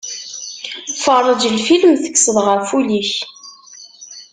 [1.03, 3.11] Ferrej lfilm, tekkseḍ ɣef ul-ik.